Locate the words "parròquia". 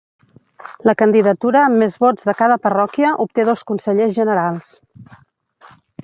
2.63-3.11